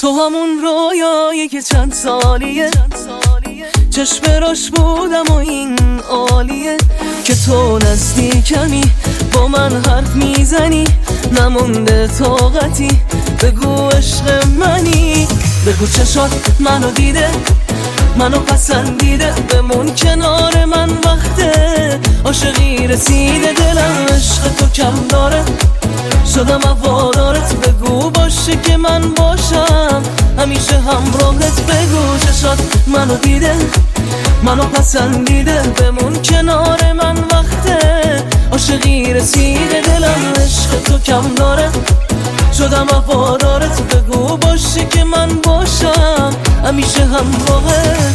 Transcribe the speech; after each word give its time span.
تو 0.00 0.08
همون 0.08 0.58
رویایی 0.62 1.48
که 1.48 1.62
چند 1.62 1.92
سالیه. 1.92 2.70
چشم 3.90 4.40
راش 4.40 4.70
بودم 4.70 5.24
و 5.28 5.34
این 5.34 5.78
عالیه. 6.10 6.76
که 7.24 7.34
تو 7.34 7.78
نزدیکمی 7.78 8.84
با 9.32 9.48
من 9.48 9.82
حرف 9.84 10.14
می‌زنی. 10.14 10.84
نمونده 11.40 12.06
طاقتی. 12.06 13.00
بگو 13.42 13.88
عشق 13.88 14.46
منی. 14.46 15.28
بگو 15.66 15.86
چشات 15.86 16.30
منو 16.60 16.90
دیده. 16.90 17.30
منو 18.16 18.38
پسندیده. 18.38 19.32
بمون 19.32 19.94
کنار 19.94 20.64
من 20.64 20.90
وقته. 20.90 22.00
عاشقی 22.24 22.86
رسیده. 22.86 23.52
دلم 23.52 24.06
عشق 24.10 24.54
تو 24.58 24.66
کم 24.68 25.06
داره. 25.08 25.44
شدم 26.34 26.60
وادارت 26.82 27.54
بگو 27.54 28.10
باشه 28.10 28.56
که 28.56 28.76
من 28.76 29.00
باشم. 29.14 30.02
همیشه 30.38 30.80
همراهت 30.80 31.60
بگو 31.60 32.18
چشات 32.18 32.58
منو 32.86 33.16
دیده 33.16 33.56
منو 34.42 34.64
پسندیده. 34.64 35.62
بمون 35.62 36.22
کنار 36.22 36.92
من 36.92 37.18
وقته 37.18 37.78
عاشقی 38.52 39.14
رسیده. 39.14 39.80
دلم 39.80 40.32
عشق 40.36 40.82
تو 40.84 40.98
کم 40.98 41.34
داره. 41.34 41.70
شدم 42.58 42.86
وفادارت 42.86 43.82
بگو 43.82 44.36
باشه 44.36 44.84
که 44.84 45.04
من 45.04 45.28
باشم. 45.28 46.32
همیشه 46.64 47.04
همراهت 47.04 48.14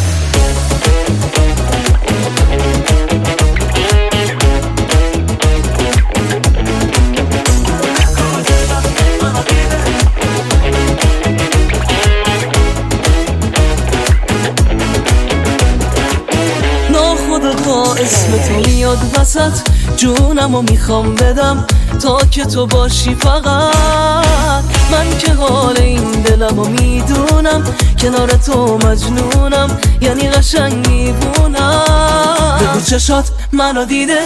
اسم 17.98 18.38
تو 18.48 18.70
میاد 18.70 18.98
وسط 19.20 19.52
جونم 19.98 20.56
و 20.56 20.62
می‌خوام 20.62 21.16
بدم 21.16 21.66
تا 22.02 22.20
که 22.32 22.46
تو 22.46 22.68
باشی 22.68 23.16
فقط. 23.16 24.64
من 24.92 25.18
که 25.20 25.34
حال 25.34 25.78
این 25.78 26.12
دلم 26.12 26.60
و 26.60 26.66
می‌دونم 26.66 27.64
کنار 28.02 28.30
تو 28.30 28.78
مجنونم 28.78 29.78
یعنی 30.02 30.30
قشنگ 30.30 30.88
میبونم 30.88 32.58
بگو 32.62 32.82
چشات 32.82 33.32
منو 33.52 33.86
دیده 33.86 34.20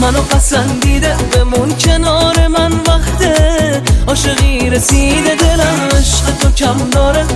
منو 0.00 0.22
پسندیده 0.22 1.16
بمون 1.32 1.74
کنار 1.78 2.48
من 2.48 2.72
وقته. 2.72 3.82
عاشقی 4.08 4.70
رسیده 4.70 5.34
دلم 5.34 5.88
عشق 5.98 6.36
تو 6.40 6.50
کم 6.50 6.90
داره. 6.90 7.26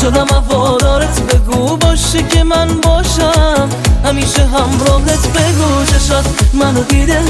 شدم 0.00 0.26
وادارت 0.48 1.20
بگو 1.20 1.76
باشه 1.76 2.22
که 2.22 2.44
من 2.44 2.68
باشم. 2.80 3.68
همیشه 4.06 4.46
همراهت 4.46 5.28
بگو 5.28 5.84
چشات 5.84 6.26
منو 6.52 6.82
دیده 6.82 7.22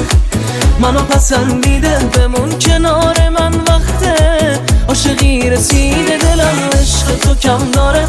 منو 0.81 1.01
پسندیده. 1.01 1.99
بمون 1.99 2.59
کنار 2.59 3.29
من 3.29 3.55
وقته. 3.55 4.15
عاشقی 4.89 5.51
رسیده 5.51 6.17
دلم 6.17 6.71
عشق 6.81 7.19
تو 7.19 7.35
کم 7.35 7.71
داره. 7.73 8.07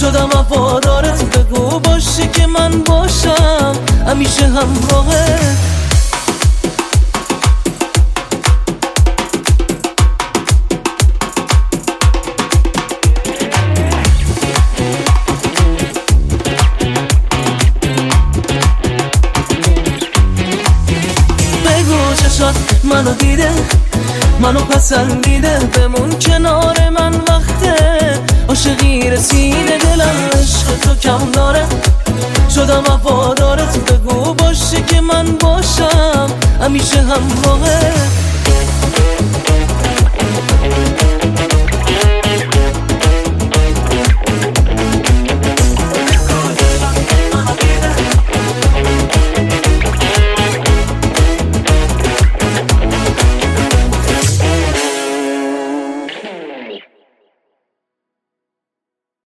شدم 0.00 0.28
وفادارت 0.28 1.24
بگو 1.24 1.78
باشه 1.78 2.26
که 2.26 2.46
من 2.46 2.82
باشم. 2.82 3.72
همیشه 4.08 4.46
همراهت 4.46 5.56
منو 22.84 23.14
دیده 23.14 23.50
منو 24.40 24.60
پسندیده 24.60 25.58
بمون 25.58 26.18
کنار 26.18 26.88
من 26.88 27.14
وقته. 27.14 27.74
عاشقی 28.48 29.10
رسیده 29.10 29.78
دلم 29.78 30.30
عشق 30.40 30.78
تو 30.82 30.94
کم 30.94 31.30
داره. 31.30 31.66
شدم 32.54 32.82
وفادارت 32.88 33.78
بگو 33.78 34.34
باشه 34.34 34.82
که 34.82 35.00
من 35.00 35.24
باشم. 35.24 36.26
همیشه 36.62 37.00
همراهه 37.00 37.92